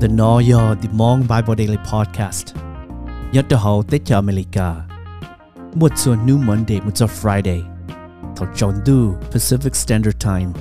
[0.00, 2.54] The Noyo The Mong Bible Daily Podcast.
[3.32, 4.74] Nhớ cho hậu tế cho America.
[5.74, 7.62] Một số New Monday, một số Friday.
[8.36, 8.74] Thảo chọn
[9.32, 10.52] Pacific Standard Time.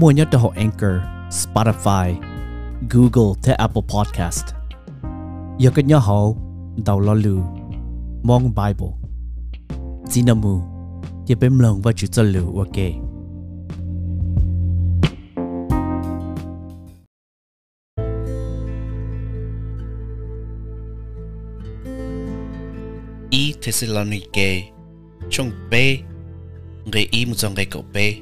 [0.00, 0.92] Mua nhớ cho Anchor,
[1.30, 2.14] Spotify,
[2.90, 4.44] Google tới Apple Podcast.
[5.58, 6.38] Nhớ cái nhớ hậu,
[6.86, 7.14] Đầu lo
[8.22, 8.92] Mong Bible.
[10.04, 10.60] Zinamu
[11.26, 13.03] Nhớ bếm lòng và chữ cho lưu, ok.
[23.64, 24.62] Thessalonike.
[25.30, 25.98] Trong bê
[26.84, 28.14] người i một dòng người cậu bê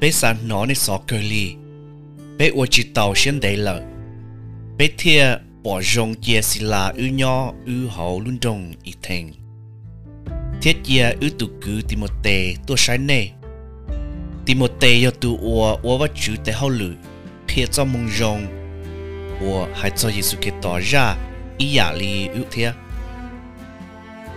[0.00, 1.54] bê sa nó này xó cơ lì
[2.38, 3.82] bê ua chỉ tàu xuyên đầy lợ.
[4.78, 9.32] Bê thia bỏ rong chia xì là ư nho, ư hậu luôn trong y thành.
[10.62, 13.28] Thiết chia ư tụ cứ tì một tề tôi sai nê.
[14.46, 16.92] Tì một tề yo tụ ua ua vắt chữ tề hậu lử.
[17.48, 18.46] Phía cho mông rong
[19.40, 21.16] ua hai cho Giêsu kê tỏ ra
[21.58, 22.72] ý giả lì ư thiết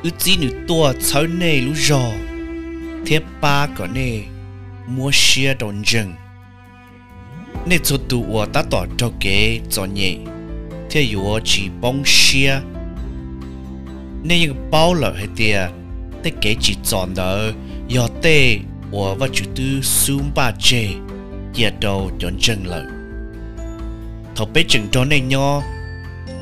[0.04, 2.12] ư chỉ nữ tua cháu nê lũ rò
[3.06, 4.20] thế ba có nê
[4.88, 6.14] mua xe đồn rừng
[7.66, 10.16] nê cho tụ ua ta tỏ cho kế cho nhẹ
[10.90, 12.62] thiết yếu chỉ bóng xe
[14.24, 15.68] nê những bao lợ hay tìa
[16.24, 17.52] tê kế chỉ chọn đỡ
[17.88, 18.60] yếu tê
[18.92, 20.88] ua và chủ tư xuống ba chê
[21.56, 22.86] dìa đầu đồn rừng lợ
[24.36, 25.62] thọ bế chừng đó nê nho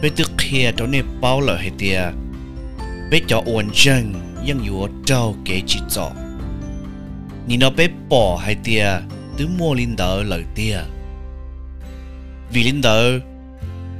[0.02, 2.02] bế tức kia đó nê bao lợ hay tìa
[3.12, 4.14] bé cho ổn chân
[4.46, 6.12] nhưng yếu trâu kế chỉ cho.
[7.48, 8.88] Ni nó bé bỏ hai tia,
[9.38, 10.78] tứ mua linh đỡ lời tia.
[12.52, 13.20] Vì linh đỡ,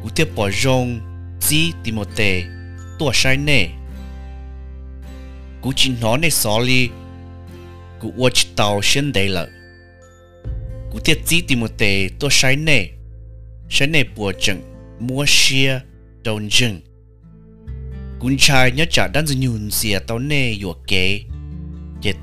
[0.04, 1.00] cú tiếp bỏ rong
[1.40, 2.44] chỉ tìm một tề
[3.00, 3.68] Tùa sai nè
[5.62, 6.90] cú chỉ nó nè xó li,
[8.00, 9.50] cú chỉ tàu xin đầy lợ.
[10.92, 12.88] Cú tiếp chỉ tìm một tề Tùa sai nè
[13.70, 14.62] sai nè bỏ chừng
[15.00, 15.80] mua xia
[16.24, 16.82] đồng chừng
[18.20, 21.22] cũng trai nhớ trả đan dừng nhún xìa tao nè yua kế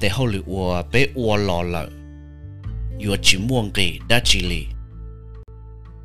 [0.00, 1.88] để hậu lửa ua bé ua lò lợ.
[3.04, 4.66] Yua chỉ muông kì đã chỉ lì.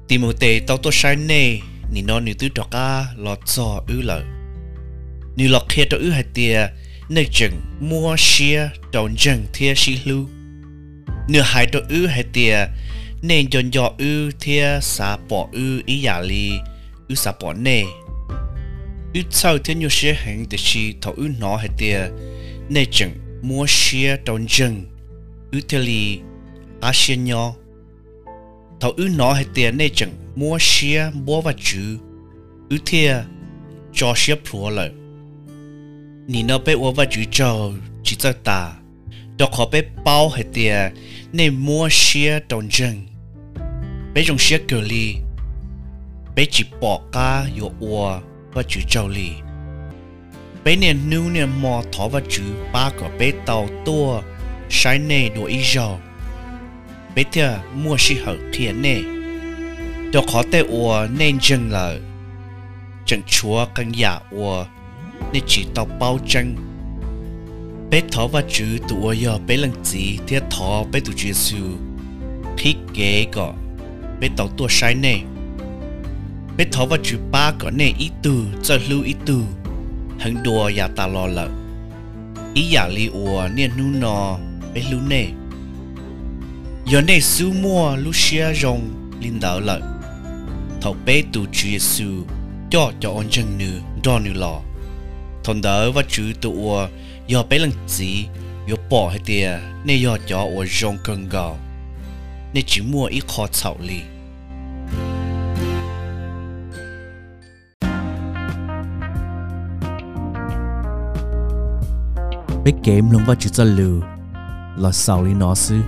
[0.07, 1.59] Tìm một tế tao tôi sai nè
[1.93, 4.21] nì nó nì tứ trọ ca lọt cho ư lợ.
[5.35, 6.67] Nì lọt kia tao ư hai tia
[7.09, 10.29] nè chừng mua xia đồn chừng thia xì lưu
[11.29, 12.55] nửa hai tao ư hai tia
[13.21, 16.51] nên dọn dọ ư thia xả bỏ ư ý giả lì
[17.09, 17.83] ư bỏ nè
[19.13, 21.99] ít sau thiên nhiều xe hành để chi thầu ít nó hay tia
[22.69, 23.11] nên chừng,
[23.41, 24.85] mua xe đồn chừng.
[25.51, 26.19] Ít theo li
[26.81, 27.53] á xe nhỏ
[28.79, 31.97] thầu ít nó hay tia nên chừng, mua xe mua và chữ.
[32.69, 33.15] Ít thia
[33.93, 34.91] cho xe phùa lợi
[36.27, 37.71] nì nó bé ô và chữ cho,
[38.03, 38.73] chỉ cho ta
[39.37, 40.89] đó khó bé bao hay tia
[41.31, 43.07] nên mua xe đồn chừng.
[44.13, 45.15] Bé dùng xe cờ li
[46.35, 48.19] bé chỉ bỏ ca yo ua
[48.53, 49.29] và chữ châu lì.
[50.63, 54.21] Bé nè nu nè mò thỏ và chữ ba có bé tàu tua
[54.69, 55.97] sai nè đồ ý giò
[57.15, 58.99] bé thia mua sĩ hở kia nè
[60.13, 61.99] đồ khó tê ua nên chân lờ
[63.05, 64.65] chân chúa căn nhà ua
[65.33, 66.55] nên chỉ tàu bao chân
[67.91, 71.33] bé thỏ và chữ tụ ua yo bé lần gì thia thỏ bé tụ chữ
[71.33, 71.57] su
[72.57, 73.53] khi kế có
[74.19, 75.19] bé tàu tua sai nè
[76.61, 79.43] bé thọ và chú ba có nè ý từ, cho lưu ý từ.
[80.19, 81.49] Hằng đùa ya ta lo lợ
[82.53, 84.37] ý nhà li ủa nè nu nò
[84.73, 85.25] bé lưu nè
[86.85, 89.81] giờ nè su mua lu xia rong linh đạo lợ
[90.81, 92.25] thọ bé tu chú Giêsu
[92.71, 94.61] cho cho ông chân nữ, đo nữ lò.
[95.43, 96.87] Thằng đỡ và chú tu ủa
[97.27, 98.25] giờ bé lần gì
[98.69, 101.57] giờ bỏ hết tiề nè giờ cho ủa rong cần gạo
[102.53, 104.01] nè chỉ mua ít khó chảo li
[112.65, 114.01] Big game luôn vào chữ cho lưu
[114.77, 115.81] là sau lý nó sư?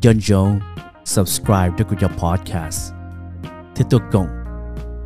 [0.00, 0.58] John Jong
[1.04, 2.92] subscribe cho của podcast
[3.76, 4.26] Thế tôi cộng.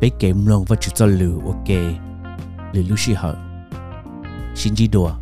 [0.01, 1.67] Big game luôn vào chữ cho lưu ok.
[2.73, 3.35] Lì lưu sĩ hở
[4.55, 5.20] Xin chỉ đùa.